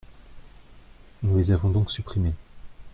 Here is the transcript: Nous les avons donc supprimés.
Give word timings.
Nous 1.21 1.37
les 1.37 1.51
avons 1.51 1.69
donc 1.69 1.91
supprimés. 1.91 2.33